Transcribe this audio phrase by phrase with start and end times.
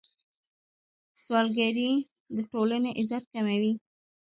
[1.23, 1.89] سوالګري
[2.35, 3.73] د ټولنې عزت کموي.